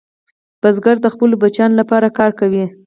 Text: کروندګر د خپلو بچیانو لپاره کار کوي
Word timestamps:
کروندګر 0.61 0.95
د 1.01 1.07
خپلو 1.13 1.35
بچیانو 1.43 1.79
لپاره 1.81 2.15
کار 2.17 2.31
کوي 2.39 2.65